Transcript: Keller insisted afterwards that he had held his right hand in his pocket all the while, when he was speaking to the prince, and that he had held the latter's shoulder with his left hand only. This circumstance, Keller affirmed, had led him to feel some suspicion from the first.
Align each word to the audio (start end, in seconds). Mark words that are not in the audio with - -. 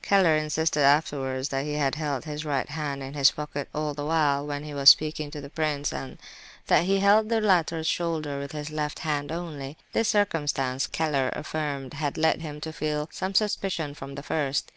Keller 0.00 0.36
insisted 0.38 0.80
afterwards 0.80 1.50
that 1.50 1.66
he 1.66 1.74
had 1.74 1.96
held 1.96 2.24
his 2.24 2.46
right 2.46 2.70
hand 2.70 3.02
in 3.02 3.12
his 3.12 3.30
pocket 3.32 3.68
all 3.74 3.92
the 3.92 4.06
while, 4.06 4.46
when 4.46 4.64
he 4.64 4.72
was 4.72 4.88
speaking 4.88 5.30
to 5.30 5.38
the 5.42 5.50
prince, 5.50 5.92
and 5.92 6.16
that 6.68 6.84
he 6.84 6.94
had 6.94 7.02
held 7.02 7.28
the 7.28 7.42
latter's 7.42 7.86
shoulder 7.88 8.38
with 8.38 8.52
his 8.52 8.70
left 8.70 9.00
hand 9.00 9.30
only. 9.30 9.76
This 9.92 10.08
circumstance, 10.08 10.86
Keller 10.86 11.28
affirmed, 11.34 11.92
had 11.92 12.16
led 12.16 12.40
him 12.40 12.58
to 12.62 12.72
feel 12.72 13.06
some 13.12 13.34
suspicion 13.34 13.92
from 13.92 14.14
the 14.14 14.22
first. 14.22 14.70